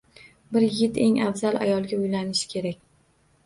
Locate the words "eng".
1.03-1.21